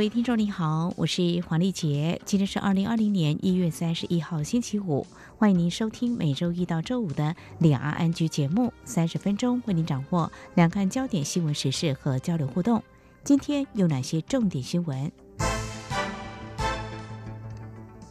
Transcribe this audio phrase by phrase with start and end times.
[0.00, 12.82] 各位听众你好，我是黄丽杰，今天是二零二零年一月三十一号星期五，欢迎您收听每周一到周五的两岸安居节目，三十分钟为您掌握两岸焦点新闻时事和交流互动。
[13.22, 15.12] 今天有哪些重点新闻？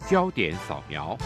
[0.07, 1.17] 焦点扫描。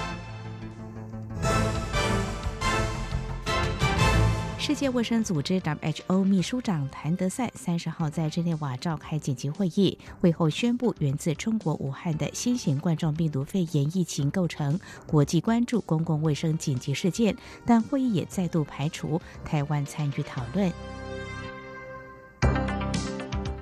[4.65, 20.71] 世界卫生组织 （WHO） 秘书长谭德赛三十号在日内瓦召开紧急会议，会后宣布源自中国武汉的新型冠状病毒肺炎疫情构成国际关注公共卫生紧急事件，但会议也再度排除台湾参与讨论。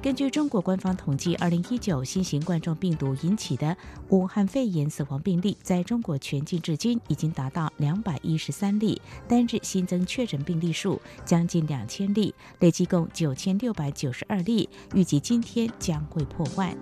[0.01, 3.77] 根据中国官方统计，二零一九新型冠状病毒引起的
[4.09, 16.75] 武汉肺炎死亡病例，在中国全境至今已经达到两百一十三例，单日新增确诊病例数将近两千例，累计共九千六百九十二例，预计今天将会破万。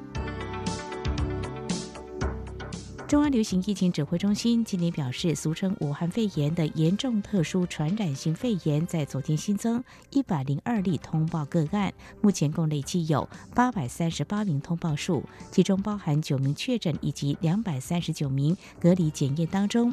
[3.10, 19.92] 中央流行疫情指挥中心今天表示，俗称武汉肺炎的严重特殊传染性肺炎，在昨天新增一百零二例通报个案，目前共累计有八百三十八名通报数，其中包含九名确诊以及两百三十九名隔离检验当中，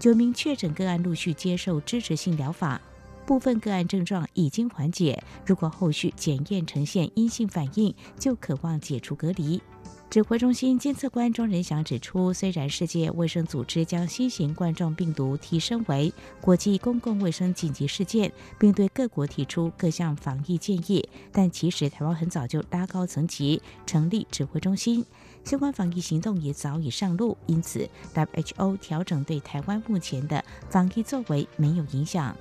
[0.00, 2.80] 九名确诊个案陆续接受支持性疗法，
[3.24, 9.62] 部分个案症状已经缓解，如果后续检验呈现阴性反应，就可望解除隔离。
[10.08, 25.04] 指挥中心监测官庄仁祥指出，虽然世界卫生组织将新型冠状病毒提升为国际公共卫生紧急事件，并对各国提出各项防疫建议，但其实台湾很早就拉高层级，成立指挥中心，
[25.44, 32.34] 相关防疫行动也早已上路，因此 WHO 调整对台湾目前的防疫作为没有影响。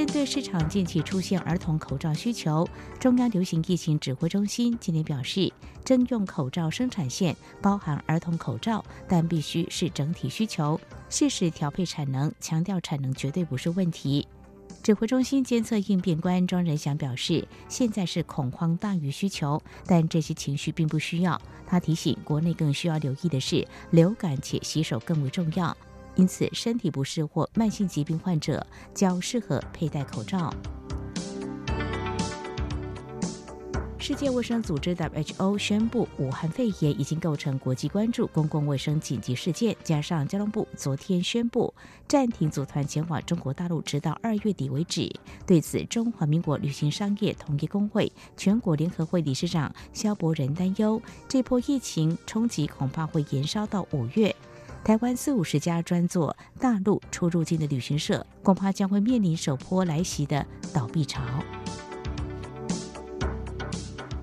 [0.00, 2.66] 针对市场近期出现儿童口罩需求，
[2.98, 5.52] 中央流行疫情指挥中心今天表示，
[5.84, 14.26] 征用口罩生产线包含儿童口罩，但必须是整体需求，适时调配产能，强调产能绝对不是问题。
[14.82, 21.38] 指挥中心监测应变官庄仁祥表示，现在是恐慌大于需求，但这些情绪并不需要。
[21.66, 25.76] 他提醒，国内更需要留意的是，流感且洗手更为重要。
[26.20, 30.52] 因此，身体不适或慢性疾病患者较适合佩戴口罩。
[33.98, 39.74] 世界卫生组织 （WHO） 宣布，武汉肺炎已经构成国际关注公共卫生紧急事件。
[39.82, 41.72] 加上交通部昨天宣布
[42.06, 45.10] 暂停组团前往中国大陆，直到二月底为止。
[45.46, 54.36] 对此，中华民国旅行商业同业工会全国联合会理事长肖伯仁担忧，这波疫情冲击恐怕会延烧到五月。
[54.82, 61.22] 台湾四五十家专做大陆出入境的旅行社，恐怕将会面临首波来袭的倒闭潮。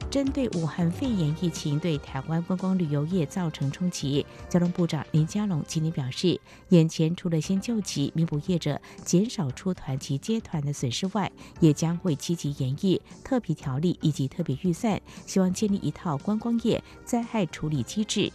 [0.09, 18.31] 针对武汉肺炎疫情对台湾观光旅游业造成冲击，交通部长林佳龙今天表示，眼前除了先救急、弥补业者减少出团及接团的损失外，也将会积极研议特别条例以及特别预算，希望建立一套观光业灾害处理机制。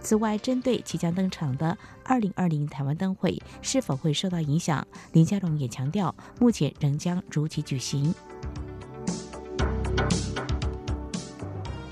[0.00, 8.14] 此外，针对即将登场的二零二零台湾灯会是否会受到影响，林佳龙也强调，目前仍将如期举行。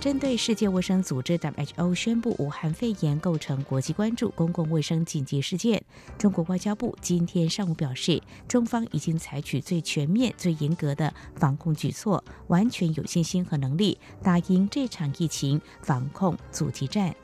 [0.01, 5.83] 针对世界卫生组织 （WHO） 宣布武汉肺炎构成国际关注公共卫生紧急事件，
[6.19, 17.17] 中国外交部今天上午表示，中方已经采取最全面、最严格的防控举措，完全有信心和能力打赢这场疫情防控阻击战。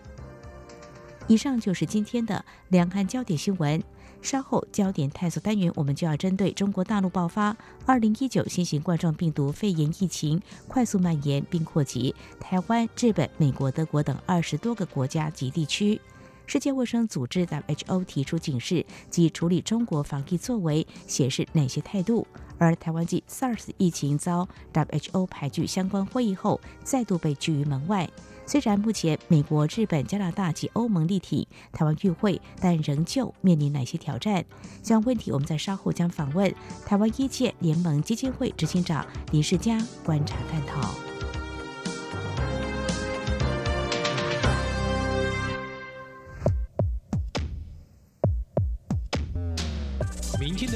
[1.28, 3.82] 以上就是今天的两岸焦点新闻。
[4.22, 7.56] 稍后焦点探索单元，我们就要针对中国大陆爆发
[7.86, 10.38] 二零一九新型冠状病毒肺炎疫情
[10.68, 15.98] 快速蔓延并扩及台湾、日本、美国、德国等二十多个国家及地区，
[16.50, 22.26] 世界卫生组织 （WHO） 提出警示及处理中国防疫作为，显示哪些态度？
[22.58, 28.10] 而台湾继 SARS 疫情遭 WHO 排拒相关会议后，再度被拒于门外。
[28.46, 34.44] 虽然目前美国、日本、加拿大及欧盟力挺台湾与会，但仍旧面临哪些挑战？
[34.82, 36.52] 相关问题，我们在稍后将访问
[36.84, 41.09] 台湾一届联盟基金会执行长林世嘉观察探讨。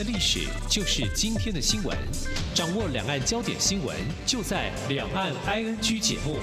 [0.06, 1.96] 历史就是今天的新闻，
[2.54, 3.96] 掌握两岸焦点新闻，
[4.26, 6.38] 就在《两岸 ING》节目。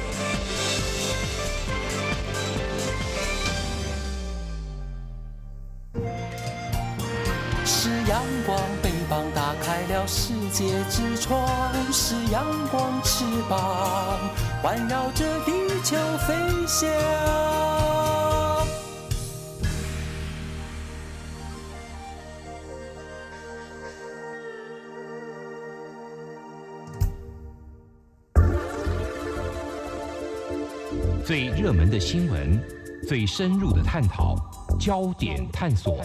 [7.65, 11.47] 是阳光，翅膀打开了世界之窗；
[11.91, 14.19] 是阳光，翅膀
[14.63, 15.51] 环绕着地
[15.83, 15.95] 球
[16.27, 16.35] 飞
[16.67, 17.90] 翔。
[31.31, 32.61] 最热门的新闻，
[33.07, 34.35] 最深入的探讨，
[34.77, 35.97] 焦点探索。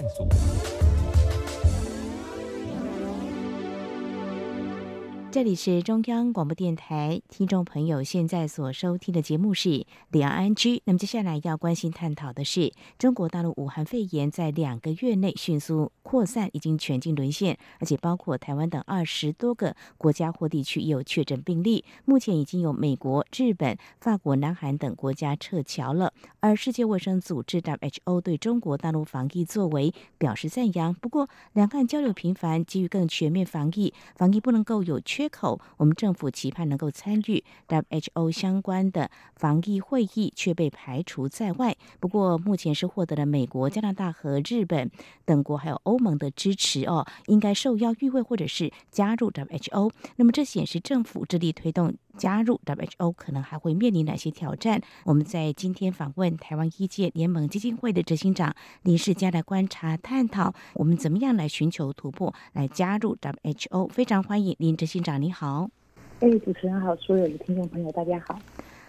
[5.37, 9.69] 这里是中央广播电台，听众朋友现在所收听的节目是
[10.09, 10.77] 《两岸安居》。
[10.87, 21.85] 那么接下来要关心探讨的是，中国大陆武汉肺炎在两个月内迅速扩散，已经全境沦陷，而且包括台湾等二十多个国家或地区也有确诊病例。
[22.07, 26.15] 目前已经有美国、日本、法国、南韩等国家撤侨了。
[26.41, 30.95] 而世界卫生组织 （WHO） 对中国大陆防疫作为表示赞扬。
[30.95, 35.26] 不过，两岸交流频繁，基于更全面防疫，防疫不能够有缺。
[35.29, 41.77] 口，我们政府期盼能够参与 WHO 相关的防疫会议，却被排除在外。
[42.01, 44.91] 不过，目前是获得了美国、加拿大和日本
[45.25, 49.91] 等国，还有欧盟的支持哦，应该受邀与会或者是加入 WHO。
[50.17, 54.81] 那么，这显示政府致力推动加入 WHO，可能还会面临哪些挑战？
[55.05, 63.89] 我们在今天访问台湾医界联盟基金会的执行长林世佳来观察探讨，我们怎么样来寻求突破，来加入 WHO。
[63.89, 65.21] 非常欢迎林执行长。
[65.21, 65.69] 你好，
[66.21, 68.39] 哎，主持人好，所有的听众朋友，大家好。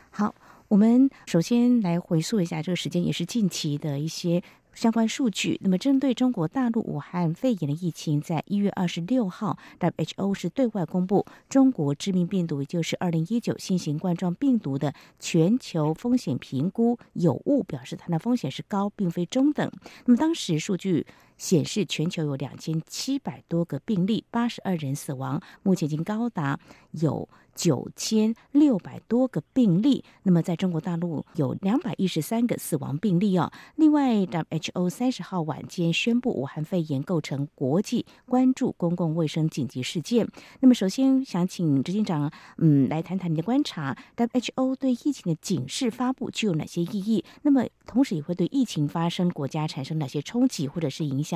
[0.09, 0.33] 好，
[0.67, 4.41] 我们首先来回溯一下这个时间，也是近期的一些。
[4.77, 5.59] 相关数据。
[5.63, 19.67] 那么，针对中国大陆武汉肺炎的疫情，在一月二十六号，WHO 是对外公布中国致命病毒，也就是二零一九新型冠状病毒的全球风险评估有误，表示它的风险是高，并非中等。
[20.05, 26.59] 那么，当时数据显示，全球有两千七百多个病例，八十二人死亡，目前已经高达
[26.91, 27.27] 有。
[27.57, 33.51] 九千六百多个病例，那么在中国大陆有两百一十三个死亡病例哦。
[33.77, 40.27] 另外，WHO 三十号晚间宣布，武汉肺炎构成国际关注公共卫生紧急事件。
[40.59, 43.97] 那么，首先想请执行长，嗯，来谈谈你的观察。
[44.15, 47.25] WHO 对疫情的警示发布具有哪些意义？
[47.41, 51.26] 那么，同时也会对疫情发生国家产生哪些冲击或者是影响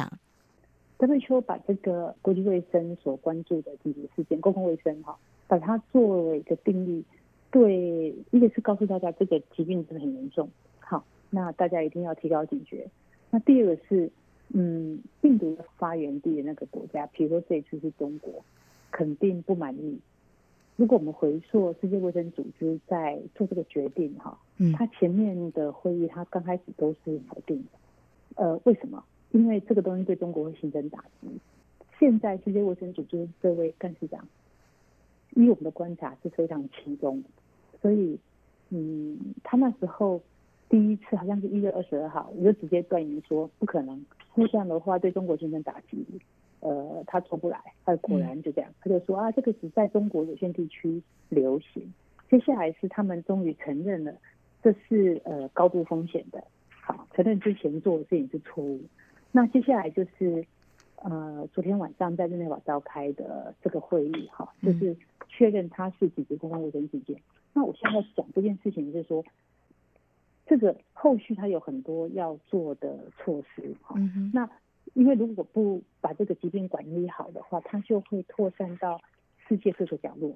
[1.00, 5.18] ？WHO 把这个国际卫生所关注的紧急事件，公共卫生哈。
[5.48, 7.04] 把它作为一个定义，
[7.52, 10.50] 对，一个是告诉大家这个疾病真的很严重，
[10.80, 12.88] 好，那大家一定要提高警觉。
[13.30, 14.10] 那第二个是，
[14.54, 18.32] 嗯，病毒的发源地的那个国家，比如说这一次是中国，
[18.92, 20.00] 肯定不满意。
[20.78, 29.04] 如果我们回溯世界卫生组织在做这个决定，哈，嗯，他前面的会议他刚开始都是否定的，呃，为什么？
[29.31, 31.28] 因为这个东西对中国会形成打击。
[32.00, 34.28] 现在世界卫生组织这位干事长。
[35.33, 37.24] 以我们的观察是非常轻松，
[37.81, 38.19] 所以，
[38.69, 40.22] 嗯，他那时候
[40.67, 43.96] 第一次好像是一月二十二号，我就直接断言说不可能，
[44.36, 46.06] 因为这样的话对中国形成打击，
[46.60, 47.62] 呃，他做不来。
[47.86, 51.94] 他果然就这样，他就说啊，这个只在中国有限地区流行。
[52.29, 54.13] 接下来是他们终于承认了，
[54.62, 56.44] 这是呃高度风险的，
[56.82, 58.82] 好，承认之前做的事情是错误。
[59.32, 60.46] 那接下来就是。
[61.04, 64.96] 呃，昨天晚上在日内瓦召开的这个会议，哈，就是
[65.28, 67.20] 确认它是紧急公共卫生事件。
[67.54, 69.26] 那我现在讲这件事情，就是说，
[70.46, 73.96] 这个后续它有很多要做的措施，哈。
[74.32, 74.48] 那
[74.94, 79.02] 因为如果不把这个疾病管理好的话，它就会扩散到
[79.48, 80.36] 世界各个角落。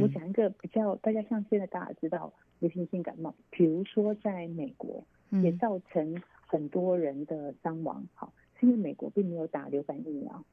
[0.00, 5.04] 我讲一个比较，大家像现在大家知道流行性感冒，比如说在美国
[5.42, 6.22] 也造成
[6.54, 8.64] 很多人的伤亡，好，是。
[8.66, 10.44] 因为美国并没有打流感疫苗，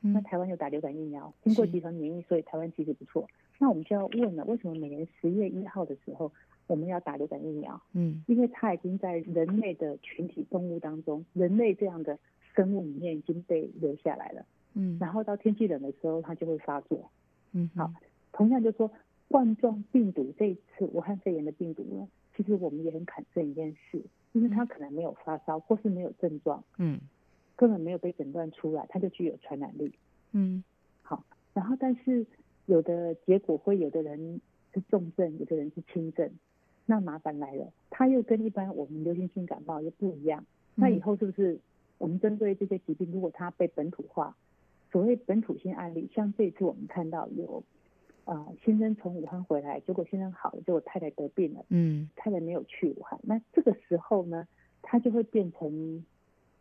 [0.00, 3.28] 那台湾有打流感疫苗，经过集团免疫，所以台湾其实不错。
[3.60, 6.32] 那我们就要问了，为什么每年十月一号的时候
[6.66, 7.80] 我们要打流感疫苗？
[7.92, 12.18] 嗯，因为它已经在人类的群体动物当中，人类这样的
[12.56, 14.44] 生物里面已经被留下来了。
[14.74, 17.08] 嗯，然后到天气冷的时候，它就会发作。
[17.52, 17.92] 嗯，好，
[18.32, 18.90] 同样就说
[19.28, 24.02] 冠状病毒这一次武汉肺炎的病毒呢，其实我们也很坎这一件事，
[24.34, 26.62] 因为他可能没有发烧或是没有症状。
[26.76, 27.00] 嗯。
[27.56, 29.92] 根本没有被诊断出来，他就具有传染力。
[30.32, 30.64] 嗯，
[31.02, 32.26] 好，然后但是
[32.66, 34.40] 有的结果会有的人
[34.72, 36.28] 是重症，有的人是轻症，
[36.84, 40.44] 那麻烦来了，他又跟一般我们流行性感冒又不一样。
[40.74, 41.60] 那以后是不是
[41.98, 44.36] 我们针对这些疾病，如果它被本土化，
[44.90, 47.62] 所谓本土性案例，像这次我们看到有，
[48.26, 54.48] 呃，先生从武汉回来，结果先生好了，结果太太得病了，嗯太太没有去武汉，那这个时候呢，
[54.82, 56.04] 他就会变成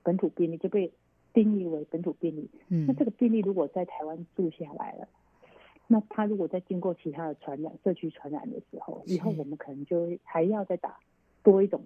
[0.03, 0.91] 本土病例，就被
[1.33, 2.49] 定义为本土病例。
[2.67, 5.07] 嗯那这个病例如果在台湾住下来了，
[5.87, 10.99] 那他如果再经过其他的传染、社区传染的时候，以后我们可能就会还要再打
[11.43, 11.81] 多一种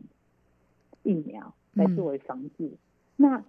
[1.03, 2.72] 疫苗来嗯作为防治。
[3.15, 3.43] 那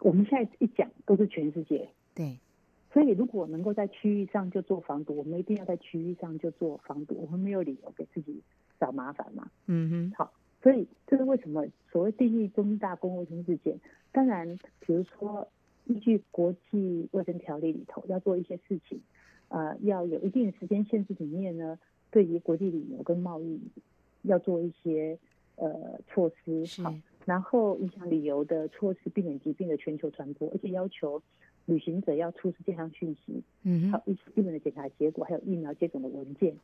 [0.00, 2.38] 我们现在一讲都是全世界，对，
[2.92, 8.40] 所以如果能够在区域上就做防堵，我们一定要在区域上就做防堵，我们没有理由给自己
[8.80, 9.48] 找麻烦嘛。
[9.66, 10.32] 嗯哼，好
[10.62, 13.78] 所以这是为什么所谓定义中大公共卫生事件。
[14.12, 15.46] 当然，比如说
[15.86, 19.00] 依据国际卫生条例里头要做一些事情，
[19.48, 21.78] 呃，要有一定的时间限制里面呢，
[22.10, 23.60] 对于国际旅游跟贸易
[24.22, 25.16] 要做一些
[25.56, 26.92] 呃措施，是好，
[27.24, 31.22] 然后影响旅游的措施，避免疾病的全球传播，而且要求
[31.66, 36.54] 旅行者要出示健康讯息，嗯哼，还有一些基本的检查结果，还有疫苗接种的文件。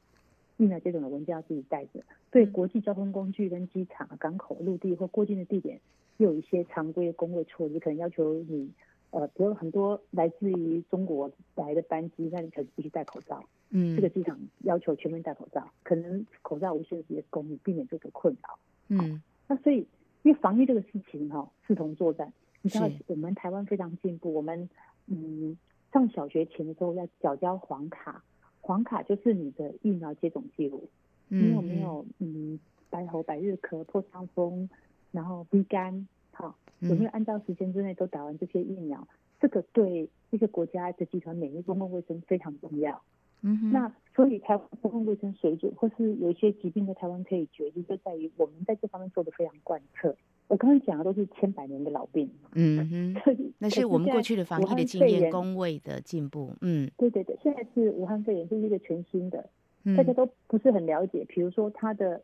[0.59, 2.01] 疫苗接种的文件要自己带着。
[2.31, 5.79] 对嗯国际交通工具跟机场、港口、陆地或过境的地点，
[6.17, 8.71] 又有一些常规的工卫措施，可能要求你，
[9.11, 13.45] 呃，比如很多来自于中国来的班机，那你可能必须戴口罩。
[13.69, 18.59] 嗯这个机场要求全面戴口罩，可能口罩无限时的供应，避免这个困扰。
[18.89, 19.87] 嗯那所以，
[20.23, 22.33] 因为防疫这个事情哈、视同作战。
[22.67, 24.69] 你知道我们台湾非常进步，我们
[25.07, 25.57] 嗯
[25.93, 28.25] 上小学前的时候要缴交黄卡，
[28.61, 30.89] 黄卡就是你的疫苗接种记录，
[31.29, 32.59] 你有没有嗯
[32.91, 34.69] 白喉、百日咳、破伤风，
[35.13, 39.07] 然后鼻干，好、有没有按照时间之内都打完这些疫苗？
[39.39, 43.01] 这个对一个国家的集团免疫公共卫生非常重要。
[43.43, 50.17] 嗯，那所以台湾公共卫生水准，或是有一些疾病在台湾可以决定，就在于我们在这方面做的非常贯彻。
[50.49, 59.49] 我刚刚讲的都是千百年的老病，嗯哼，那是我们过去的防疫的经验、工位的进步，嗯对对对，现在是武汉肺炎，这是一个全新的，
[59.85, 61.25] 嗯大家都不是很了解。
[61.29, 62.23] 比如说它的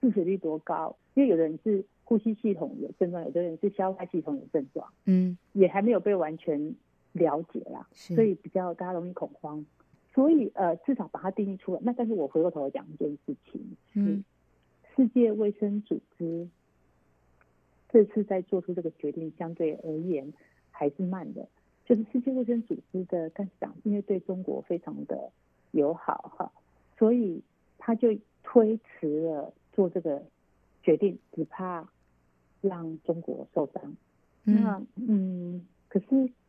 [0.00, 6.74] 致死率多高，因为有的人是呼吸系统有症状，有的人是消化系统有症状，嗯也还没有被完全
[7.12, 9.64] 了解啦，所以比较大家容易恐慌。
[10.14, 11.80] 所以呃，至少把它定义出来。
[11.82, 13.62] 那但是我回过头来讲一件事情，
[13.94, 14.22] 嗯
[14.94, 16.46] 世界卫生组织
[17.92, 20.32] 这次在做出这个决定，相对而言
[20.70, 21.46] 还是慢的。
[21.84, 25.30] 就是世界卫生组织的干事长，因为对中国非常的
[25.72, 26.52] 友好哈，
[26.96, 27.42] 所以
[27.76, 30.22] 他就推迟了做这个
[30.82, 31.86] 决定，只怕
[32.60, 33.96] 让中国受伤。
[34.44, 36.06] 那嗯，可是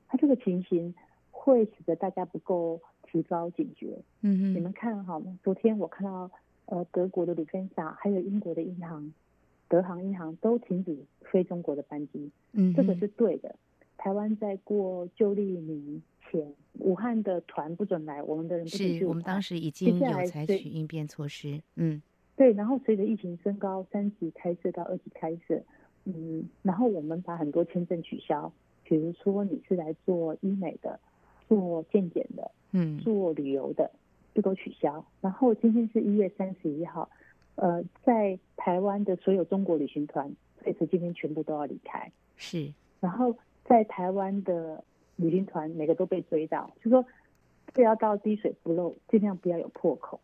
[0.07, 0.93] 他这个情形
[1.31, 3.97] 会使得大家不够提高警觉。
[4.21, 5.21] 嗯哼，你们看哈？
[5.43, 6.29] 昨天我看到
[6.67, 9.11] 呃德国的卢芬萨，还有英国的银行、
[9.73, 13.55] 德航银行都停止飞中国的班机，嗯这个是对的。
[13.97, 15.99] 台湾在过旧历年
[16.29, 21.99] 前，武汉的团不准来，我们的人不准去我们当时已经有采对取应变措施，嗯
[22.35, 25.59] 对，然后随着疫情升高，三级开设到二级开设，
[26.05, 28.53] 嗯，然后我们把很多签证取消，
[28.83, 30.99] 比如说你是来做医美的、
[31.47, 33.89] 做健检的、嗯做旅游的，
[34.35, 35.03] 就都取消。
[35.19, 37.09] 然后今天是一月三十一号，
[37.55, 40.31] 呃，在台湾的所有中国旅行团，
[40.63, 42.11] 这次今天全部都要离开。
[42.35, 44.83] 是，然后在台湾的
[45.15, 47.05] 旅行团每个都被追到，就说
[47.73, 50.19] 不要到滴水不漏，尽量不要有破口。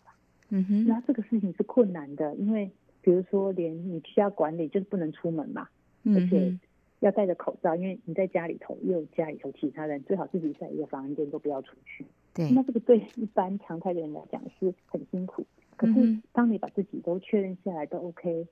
[0.50, 2.72] 嗯哼，那这个事情是困难的，因为
[3.02, 5.70] 比如说连你需要管理，就是不能出门嘛，
[6.06, 6.58] 而且
[7.02, 12.04] 要戴着口罩，因为你在家里头又有家里头其他人，最好自己在一个房间都不要出去。
[12.34, 15.46] 对，那这个对一般常态的人来讲是很辛苦，
[15.80, 18.46] 可是当你把自己都确认下来都 OK，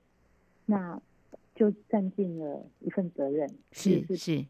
[0.64, 0.98] 那
[1.54, 4.46] 就占尽了一份责任，是是是，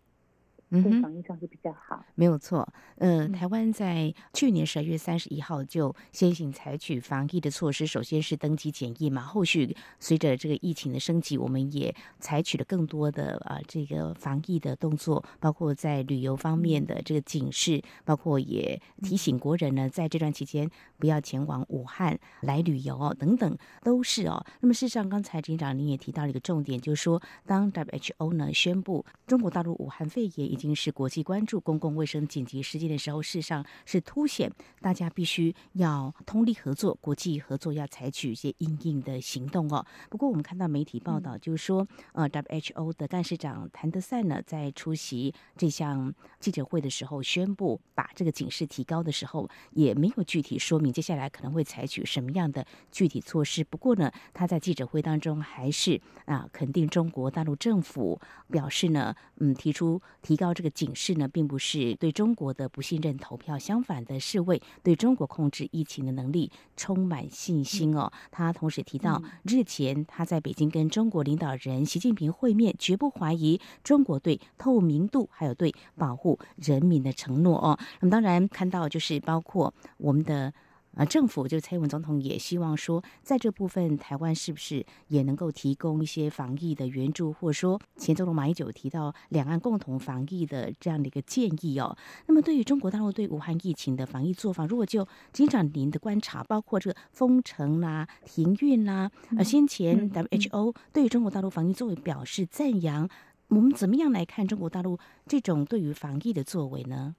[0.70, 1.00] 嗯对。
[1.02, 2.04] 防疫上是比较好。
[2.14, 24.44] 没有错，呃，嗯台湾在去年十二月三十一号就先行采取防疫的措施，首先是登机检疫嘛，后续随着这个疫情的升级，我们也采取了更多的啊、这个防疫的动作，包括在旅游方面的这个警示，包括也提醒国人呢，在这段期间不要前往武汉来旅游哦，等等都是哦。
[24.60, 39.86] 那么事实上，刚才警长您也提到了一个重点，就是说，当 WHO 呢宣布中国大陆武汉肺炎已经是国际关注公共卫生紧急事件的时候，事实上是凸显大家必须要通力合作，国际合作要采取一些应应的行动哦。
[40.10, 53.62] 不过我们看到媒体报道，就是说，呃，WHO 的干事长谭德赛呢，在出席这项记者会的时候，宣布把这个警示提高的时候，也没有具体说明接下来可能会采取什么样的具体措施。
[53.62, 68.10] 不过呢，他在记者会当中还是啊肯定中国大陆政府，表示呢，嗯，提出提高到这个警示呢，并不是对中国的不信任投票，相反的是为对中国控制疫情的能力充满信心哦。
[68.30, 77.78] 他同时提到，日前他在北京跟中国领导人习近平会面，绝不怀疑中国对透明度还有对保护人民的承诺哦。
[78.00, 80.54] 那么当然看到就是包括我们的。
[80.94, 91.96] 啊，政府就蔡英文总统也希望说，在这部分台湾是不是也能够提供一些防疫的援助，或者说前总统马英九提到两岸共同防疫的这样的一个建议哦。
[92.26, 103.08] 那么对于中国大陆对武汉疫情的防疫做法，如果就经常您的观察，包括这个封城啦、停运啦，呃，先前 WHO 对于中国大陆防疫作为表示赞扬，
[103.46, 107.14] 我们怎么样来看中国大陆这种对于防疫的作为呢？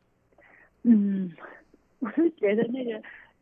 [0.83, 1.31] 嗯，
[1.99, 3.01] 我是觉得那个。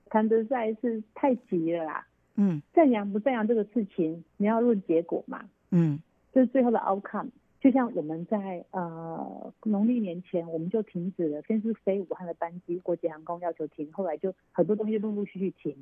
[0.10, 6.00] 谈的在是太急了啦，嗯，赞扬不赞扬这个事情，你要论结果嘛，嗯，
[6.34, 7.30] 就是最后的 outcome。
[7.60, 15.76] 就像我们在呃农历年前，我们就停止了，先是飞武汉的班机，国际航空要求停，后来就很多东西陆陆续续停，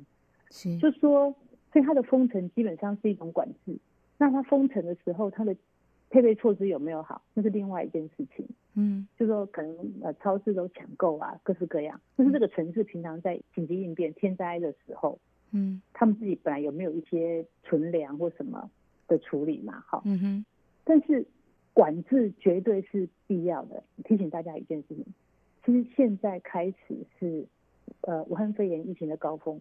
[0.50, 1.34] 是，就说
[1.72, 3.76] 所以它的封城基本上是一种管制。
[4.18, 5.54] 那它封城的时候，它的
[6.08, 8.48] 配备措施有没有好，那是另外一件事情。
[8.78, 11.98] 嗯，就说可能呃超市都抢购啊，各式各样。
[12.16, 15.18] 就是这个城市平常在紧急应变天灾的时候，
[15.50, 18.70] 嗯，他们自己本来有没有一些存粮或什么
[19.08, 19.82] 的处理嘛？
[19.86, 20.44] 好，嗯哼。
[20.84, 21.26] 但是
[21.72, 23.82] 管制绝对是必要的。
[24.04, 25.04] 提醒大家一件事情，
[25.64, 27.46] 其实现在开始是
[28.02, 29.60] 呃武汉肺炎疫情的高峰，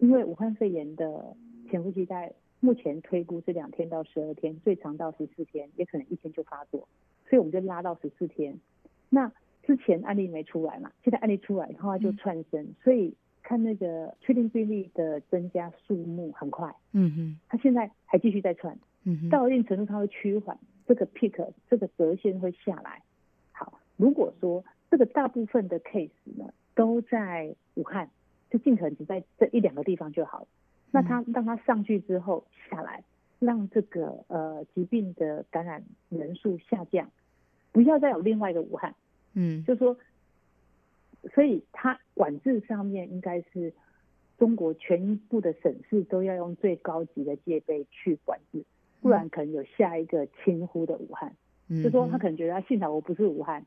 [0.00, 1.36] 因为武汉肺炎的
[1.70, 6.86] 潜伏期在目前推估是两天到十二天，最长到十四天，也可能一天就发作。
[7.32, 8.60] 所以我们就拉到十四天，
[9.08, 23.00] 那之前案例没出来嘛，现在案例出来的话就窜升，所以看那个确定病例的增加数目很快，嗯哼，它现在还继续在窜，嗯哼，到一定程度它会趋缓，这个 peak 这个折线会下来。
[23.52, 28.10] 好，如果说这个大部分的 case 呢都在武汉，
[28.50, 30.46] 就尽可能只在这一两个地方就好了，
[30.90, 33.02] 那它让它上去之后下来，
[33.38, 37.10] 让这个呃疾病的感染人数下降。
[37.72, 38.94] 不要再有另外一个武汉，
[39.32, 39.96] 嗯，就说，
[41.34, 43.72] 所以它管制上面应该是
[44.38, 48.62] 中国全部的省市都要用最高级的戒备去管制，
[49.00, 51.34] 不然可能有下一个轻忽的武汉，
[51.82, 53.64] 就说他可能觉得他幸好我不是武汉，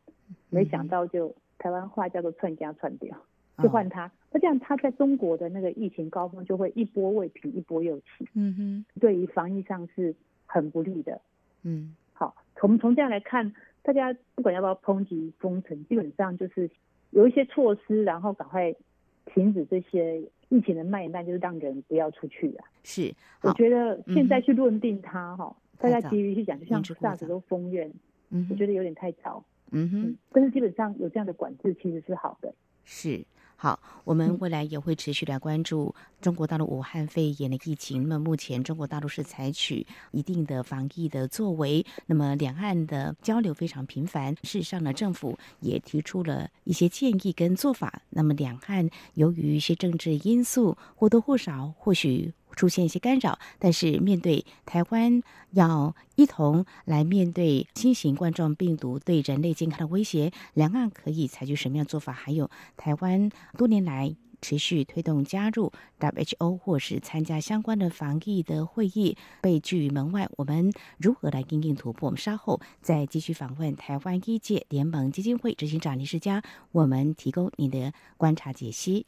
[0.51, 3.17] 没想到就台湾话叫做串家串掉，
[3.63, 10.13] 就换他，那这样他在中国的那个疫情高峰就会一波未平一波又起，嗯哼，对于防疫上是
[10.45, 11.19] 很不利的，
[11.63, 13.51] 嗯，好，从从这样来看。
[13.85, 16.67] 大家不管要不要抨击封城，基本上就是
[17.11, 18.73] 有一些措施，然后赶快
[19.25, 22.65] 停止这些疫情的蔓延，就是让人不要出去啊。
[22.83, 27.91] 是，我觉得现在去论定它哈，大家急于去讲，就像 SARS 都封院，
[28.49, 29.45] 我觉得有点太早。
[29.71, 32.53] 嗯哼，但是基本上有这样的管制其实是好的。
[32.85, 33.23] 是。
[33.57, 38.07] 好，我们未来也会持续来关注中国大陆武汉肺炎的疫情。
[38.09, 44.35] 那么目前中国大陆是采取一定的防疫的作为，那么两岸的交流非常频繁。
[44.43, 48.01] 事实上呢，政府也提出了一些建议跟做法。
[48.09, 52.33] 那么两岸由于一些政治因素，或多或少或许。
[52.55, 62.13] 出现一些干扰，但是面对台湾要一同来面对新型冠状病毒对人类健康的威胁，两岸可以采取什么样做法？
[62.13, 72.07] 还有台湾多年来持续推动加入 WHO 或是参加相关的防疫的会议，被拒于门外，我们如何来应应突破？
[72.07, 79.07] 我们稍后再继续访问台湾医界联盟基金会执行长林世佳，我们提供你的观察解析。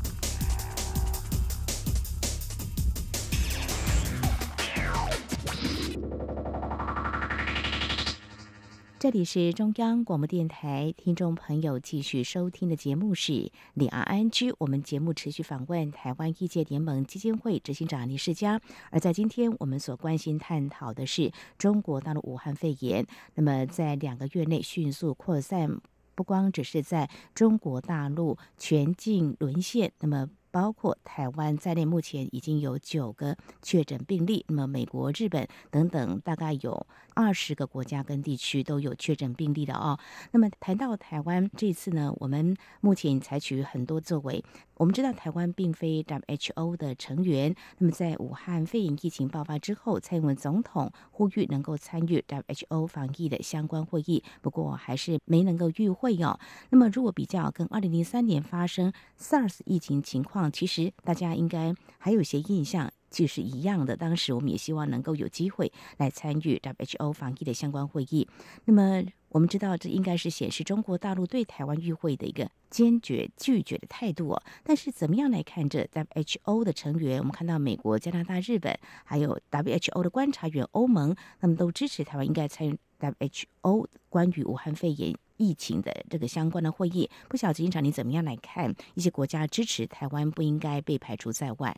[9.01, 14.53] 这里是中央广播电台，听众朋友继续收听的节目是李安安居。
[14.59, 18.61] 我们节目持续访问台湾医界联盟基金会执行长李世佳。
[18.91, 23.03] 而在今天，我们所关心探讨的是中国大陆武汉肺炎。
[23.33, 25.81] 那么，在两个月内迅速扩散，
[26.13, 30.29] 不光只是在中国大陆全境沦陷，那么。
[30.51, 34.45] 包括台湾在内，目前已经有九个确诊病例。
[34.49, 39.97] 那么，美国、日本等等，大概有二十个国家跟地区都有确诊病例的啊。
[40.31, 44.43] 那么，谈到台湾这次呢，我们目前采取很多作为。
[44.81, 56.39] 我们知道台湾并非 WHO 的成员，那么在武汉肺炎疫情爆发之后，蔡英文总统呼吁能够参与 WHO 防疫的相关会议，不过还是没能够与会哦。
[56.71, 62.91] 那么如果比较跟2003年发生 SARS 疫情情况，其实大家应该还有些印象。
[63.11, 68.27] 其实一样的，当时我们也希望能够有机会来参与 WHO 防疫的相关会议。
[68.65, 74.41] 那么我们知道，这应该是显示中国大陆对台湾与会的一个坚决拒绝的态度哦。
[74.63, 77.19] 但是怎么样来看这 WHO 的成员？
[77.19, 87.09] 我们看到美国、加拿大、日本，还有 WHO 的观察员欧盟，他们都支持台湾应该参与 WHO 关于武汉肺炎疫情的这个相关的会议。
[87.27, 88.73] 不晓得金长你怎么样来看？
[88.95, 91.75] 一些国家支持台湾不应该被排除在外。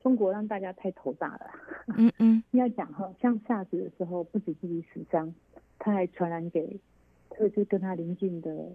[0.00, 1.50] 中国让大家太头大了。
[1.96, 5.34] 嗯嗯， 要讲哈，像 SARS 的时候，不止自己死伤，
[5.78, 6.78] 他还传染给，
[7.30, 8.70] 特别是跟他邻近的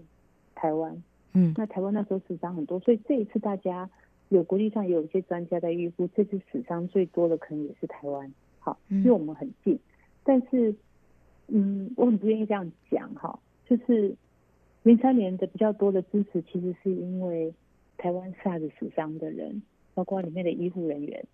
[0.56, 1.02] 台湾。
[1.34, 3.90] 嗯，那台湾那时候死伤很多，所以这一次大家
[4.30, 8.32] 有国际上也有一些专家在预估，这次死伤最多的可能也是台湾。
[8.60, 9.80] 好，因为我们很近。
[10.24, 10.76] 但是，
[11.48, 14.16] 嗯，我很不愿意这样讲哈，就是
[14.84, 17.54] 零三年的比较多的支持，其实是因为
[17.98, 19.62] 台湾 SARS 死伤的人。
[19.94, 21.26] 包括里面的医护人员，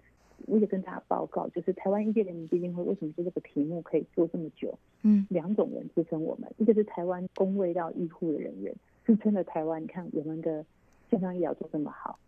[0.48, 4.78] 我也跟大家报告，就是台湾医界联盟基金会为什么做这个题目可以做这么久？
[5.04, 8.74] 嗯，两种人支撑我们，一个是台湾公卫到医护的人员
[9.06, 10.65] 支撑了台湾，你看我们的
[11.10, 12.19] 健康医疗做这么好，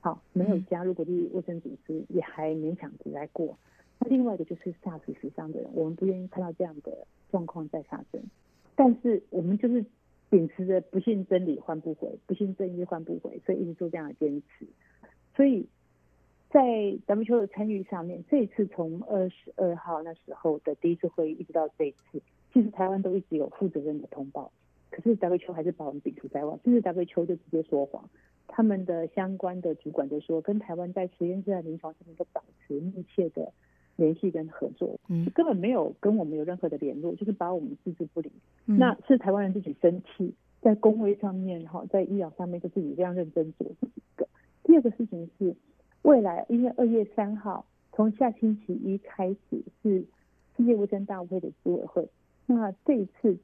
[0.00, 3.56] 好没有加入国际卫生组织也还勉强只来过。
[3.98, 8.22] 那另外一个就是 SARS 死伤的人，我们不愿意看到这样的状况再发生，
[8.74, 9.84] 但是我们就是
[10.30, 14.66] 秉持着不信真理换不回，不信正义换不回，所以一直做这样的坚持。
[15.40, 15.66] 所以
[16.50, 16.60] 在
[17.06, 22.20] WHO 的参与上面，这一次从二十二号那时候的第一次会议一直到这一次，
[22.52, 24.52] 其实台湾都一直有负责任的通报，
[24.90, 28.04] 可是 WHO 还是把我们摒除在外，甚至 WHO 就直接说谎，
[28.48, 33.50] 他们的相关的主管就说，跟台湾在实验室、在临床上面都保持密切的
[33.96, 38.30] 联系跟合作，嗯，根本没有跟我们有任何的联络，就是把我们置之不理。
[38.66, 44.28] 嗯那是台湾人自己生气，在工位上面哈，在医疗上面就自己这样认真做这一个。
[44.70, 45.56] 第二个事情是，
[46.02, 50.04] 未来因为二月三号从下星期一开始是
[50.56, 52.08] 世界卫生大会的执委会，
[52.46, 53.36] 那这一次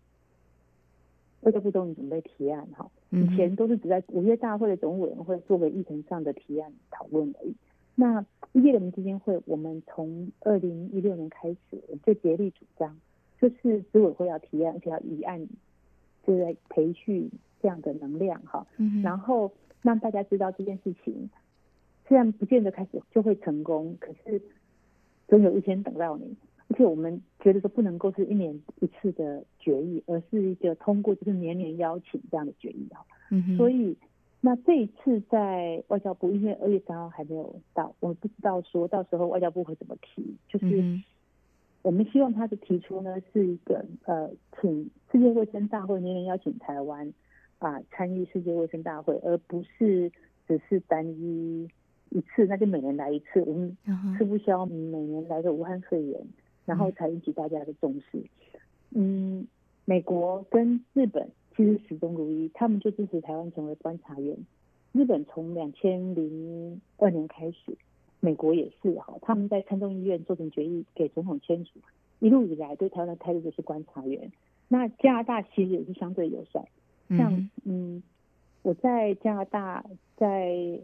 [1.41, 7.57] 外交部终于准备提案哈，以前都是只在五月大会的总委员会做个议程上的提案讨论而已。
[7.97, 12.97] 那医界人民基金会，我们从二零一六年开始，就竭力主张，
[13.41, 15.45] 就是执委会要提案，而且要议案，
[16.25, 17.29] 就在培训
[17.61, 18.65] 这样的能量哈。
[18.77, 19.51] 嗯然后
[19.87, 21.31] 让大家知道这件事情，
[22.09, 24.43] 虽然不见得开始就会成功，可是
[25.29, 26.37] 总有一天等到你。
[26.69, 33.07] 而且我们觉得说不能够是一年一次的决议，而是一个通过就是年年邀请这样的决议哈。
[33.31, 33.97] 嗯哼，所以
[34.41, 40.83] 那这一次在外交部，因为二月三号还没有到，我不知道说到时候外交部会怎么提，就是。
[40.83, 41.05] 嗯
[41.83, 44.29] 我们希望他的提出呢是一个呃，
[44.61, 47.13] 请世界卫生大会年年邀请台湾
[47.59, 50.11] 啊、参与世界卫生大会，而不是
[50.47, 51.69] 只是单一
[52.11, 53.77] 一次，那就每年来一次，我们
[54.17, 56.21] 吃不消，每年来个武汉肺炎，
[56.65, 58.23] 然后才引起大家的重视。
[58.91, 59.47] 嗯，
[59.85, 64.37] 美国跟日本其实始终如一，他们就支持台湾成为观察员。
[64.93, 67.77] 日本从两千零二年开始，
[68.21, 71.81] 美国也是哈，他们在参众议院做成决议给总统签署，
[72.19, 74.31] 一路以来对台湾的态度就是观察员。
[74.69, 76.65] 那加拿大其实也是相对友善，
[77.09, 78.03] 像嗯嗯，
[78.63, 79.85] 我在加拿大，
[80.17, 80.79] 在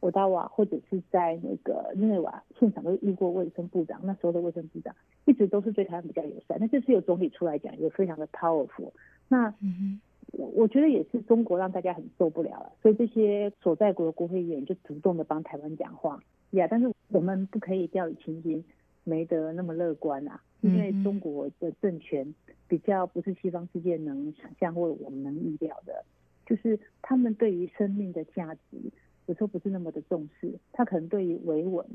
[0.00, 4.94] 渥大瓦或者是在那个日内瓦现场都遇过卫生部长，那时候的卫生部长
[5.26, 6.56] 一直都是对台湾比较友善。
[6.60, 8.92] 那这次有总理出来讲，也非常的 powerful。
[9.28, 10.00] 那嗯
[10.32, 16.20] 我我觉得也是中国让大家很受不了了，所以这些所在国的国会议员就主动的帮台湾讲话
[16.52, 16.68] 呀。
[16.70, 18.64] 但是我们不可以掉以轻心，
[19.02, 22.34] 没得那么乐观啊，因为中国的政权
[22.68, 26.04] 比较不是西方世界能想象或我们能预料的，
[26.46, 28.78] 就是他们对于生命的价值
[29.26, 31.86] 有时候不是那么的重视，他可能对于维稳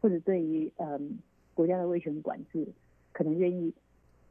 [0.00, 1.18] 或者对于嗯
[1.54, 2.66] 国家的威权管制，
[3.12, 3.72] 可能愿意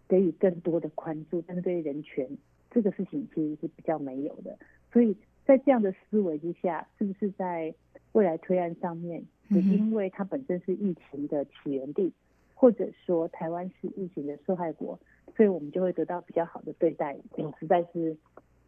[0.08, 2.28] 给予更多的关注，但是对于人权
[2.72, 4.58] 这个事情其实是比较没有的。
[4.92, 5.16] 所以
[5.46, 7.74] 在这样的思维之下，是不是在
[8.14, 12.12] 未来推案上面，也因为它本身是疫情的起源地，
[12.60, 15.00] 或者说台湾是疫情的受害国，
[15.38, 17.16] 所以我们就会得到比较好的对待？
[17.38, 18.18] 我实在是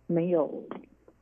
[0.07, 0.63] 没有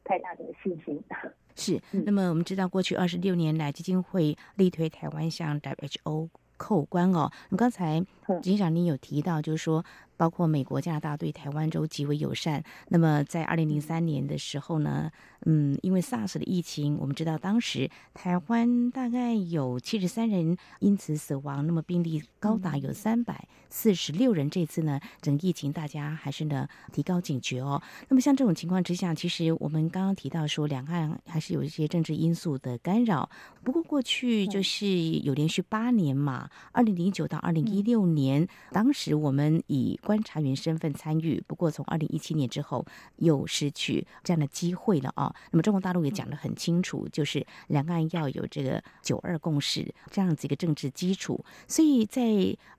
[0.03, 1.01] 太大的信心。
[1.57, 2.03] 是嗯。
[2.05, 7.31] 那么我们知道，过去二十六年来，基金会力推台湾向 WHO 扣关哦。
[7.57, 9.83] 刚才嗯警长您有提到，就是说
[10.19, 12.61] 包括美国、加拿大对台湾都极为友善。
[12.89, 15.09] 那么在二零零三年的时候呢，
[15.45, 24.49] 嗯，因为 SARS 的疫情，我们知道当时台湾大概有七十三人因此死亡，那么病例高达有三百四十六人。
[24.49, 27.81] 这次呢，整个疫情大家还是呢提高警觉哦。
[28.09, 33.29] 那么像这种情况之下，其实我们刚刚提到说，两岸还是有一些政治因素的干扰。
[33.63, 34.87] 不过过去就是
[35.19, 41.39] 有连续八年嘛，二零零九到二零一六年，当时我们以观察员身份参与。
[41.45, 42.83] 不过从二零一七年之后，
[43.17, 45.31] 又失去这样的机会了啊。
[45.51, 51.45] 那么中国大陆也讲得很清楚，就是两岸要有这个九二共识这样子一个政治基础。
[51.67, 52.23] 所以在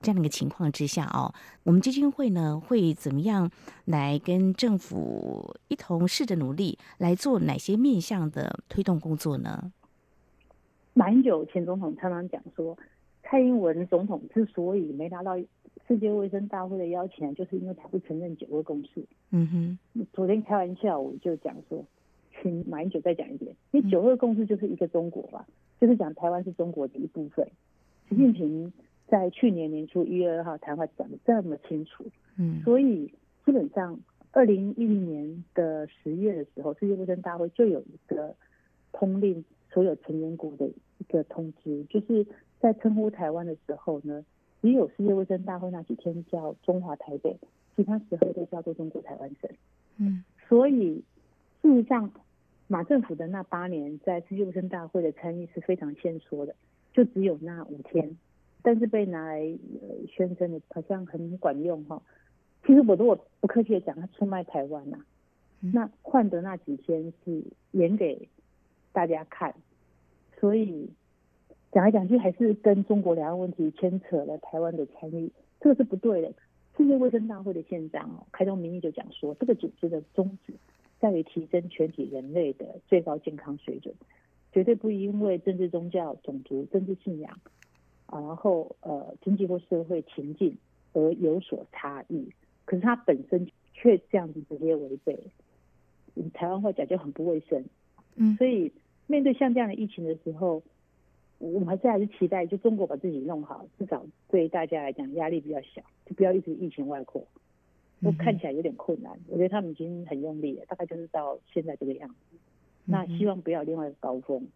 [0.02, 3.48] 这样的一个情况之下哦，我们基金会呢会怎么样
[3.84, 9.70] 来跟政府一同试着努力来做哪些面向的推动工作呢？
[10.94, 12.76] 马英九前总统常常讲说，
[13.22, 15.38] 蔡英文总统之所以没拿到
[15.90, 19.04] 世界卫生大会的邀请，就是因为他不承认九二共识。
[19.32, 21.84] 嗯哼，昨天开玩笑，我就讲说，
[22.40, 25.44] 请马英九再讲一遍，因为九二共识就是一个中国吧，
[25.80, 27.44] 就是讲台湾是中国的一部分。
[28.08, 28.72] 习近平
[29.08, 32.04] 在去年年初一月二号谈话讲的这么清楚，
[32.38, 33.12] 嗯，所以
[33.44, 33.98] 基本上
[34.30, 38.32] 二零一零年的十月的时候，世界卫生大会就有一个
[38.92, 42.24] 通令所有成员国的一个通知，就是
[42.60, 44.24] 在称呼台湾的时候呢，
[44.60, 47.36] 只有世界卫生大会那几天叫中华台北，
[47.76, 49.50] 其他时候都叫做中国台湾省。
[49.96, 51.02] 嗯，所以
[51.62, 52.10] 事实上，
[52.66, 56.54] 马政府的那八年在世界卫生大会的参与是非常限缩的，
[56.92, 58.16] 就只有那五天，
[58.62, 62.00] 但是被拿来呃宣称的好像很管用哈。
[62.66, 64.98] 其实我如果不客气的讲，他出卖台湾呐、
[65.62, 67.42] 嗯那换得那几天是
[67.72, 68.28] 演给
[68.92, 69.54] 大家看，
[70.38, 70.88] 所以
[71.72, 75.30] 讲来讲去还是跟中国两岸问题牵扯了台湾的参与，
[75.60, 76.32] 这个是不对的。
[76.76, 80.54] 世界卫生大会的宪章哦，开宗明义就讲说，这个组织的宗旨
[80.98, 83.94] 在于提升全体人类的最高健康水准，
[84.50, 87.38] 绝对不因为政治、宗教、种族、政治信仰，
[88.06, 90.56] 啊然后呃经济或社会情境
[90.92, 92.30] 而有所差异。
[92.64, 95.18] 可是它本身却这样子直接违背，
[96.14, 97.64] 以台湾话讲就很不卫生。
[98.16, 98.72] 嗯所以
[99.06, 100.62] 面对像这样的疫情的时候，
[101.40, 107.26] 我们还是还是期待，就中国把自己弄好，至少对大家来讲压力比较小，就不要一直疫情外扩。
[108.02, 112.36] 我看起来有点困难，我觉得他们已经很用力了，大概就是到现在这个样子。
[112.84, 114.46] 那希望不要有另外一个高峰，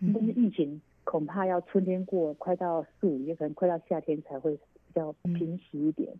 [0.00, 4.60] 嗯但是疫情恐怕要春天过，快到四五月，可能快到夏天才会比
[4.94, 6.12] 较平息一点。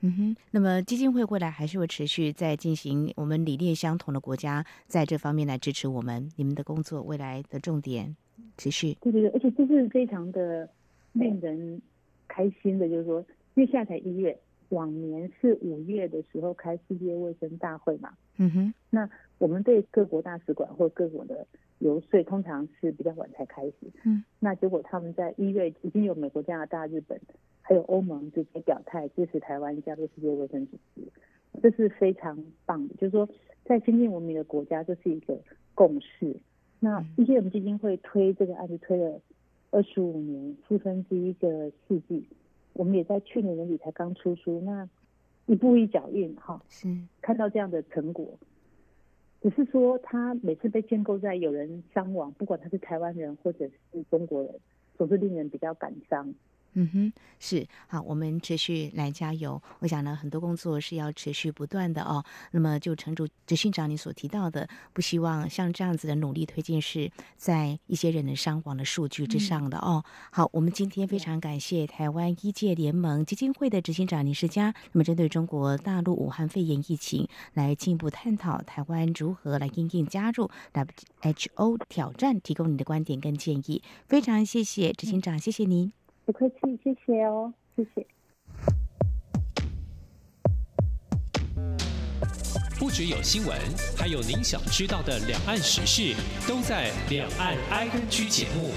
[0.00, 8.16] 嗯哼，那么基金会未来还是会持续在进行我们理念相同的国家在这方面来支持我们，你们的工作未来的重点
[8.56, 8.94] 持续。
[9.00, 10.68] 对对对，而且这是非常的
[11.12, 11.80] 令人
[12.26, 13.20] 开心的，就是说，
[13.54, 14.38] 因为现在才一月，
[14.70, 21.46] 往年是五月的时候开世界卫生大会嘛，嗯哼，那我们对各国大使馆或各国的
[21.78, 23.74] 游说，通常是比较晚才开始。
[24.04, 27.20] 嗯，那结果他们在一月已经有美国、加拿大、日本
[27.62, 31.02] 还有欧盟直接表态支持台湾加入世界卫生组织，
[31.62, 32.94] 这是非常棒的。
[32.94, 33.28] 就是说，
[33.64, 35.38] 在先进文明的国家，这是一个
[35.74, 36.36] 共识。
[36.80, 39.20] 那一些我们基金会推这个案子推了
[39.70, 42.24] 二十五年，四分之一个世纪，
[42.72, 44.88] 我们也在去年年底才刚出书，那
[45.46, 46.88] 一步一脚印哈，是，
[47.20, 48.38] 看到这样的成果，
[49.42, 54.54] 只是说他每次被建构在有人伤亡，不管他是台湾人或者是中国人，
[54.96, 56.32] 总是令人比较感伤。
[56.74, 59.60] 嗯哼，是好，我们持续来加油。
[59.80, 62.24] 我想呢，很多工作是要持续不断的哦。
[62.52, 70.04] 那么，就陈主执行长你所提到的，不希望像这样子的努力推进是在一些人的伤亡的数据之上的哦。
[70.30, 83.82] 好，我们今天非常感谢台湾医界联盟基金会的执行长林世佳，那么针对中国大陆武汉肺炎疫情来进一步探讨台湾如何来应应加入 WHO 挑战，提供你的观点跟建议。
[84.06, 85.97] 非常谢谢执行长，谢谢您。
[86.28, 88.06] 不客气，谢谢哦，谢谢。
[92.78, 93.58] 不只有新闻，
[93.96, 96.14] 还有您想知道的两岸时事，
[96.46, 98.72] 都在《两岸 ING》节目。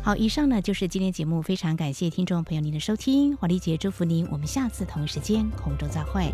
[0.00, 6.32] 好，以上呢就是今天节目，非常感谢听众朋友您的收听，华丽姐祝福您，我们下次同一时间空中再会。